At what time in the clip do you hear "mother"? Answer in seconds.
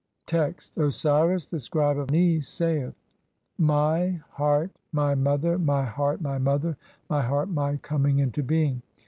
5.13-5.59, 6.39-6.75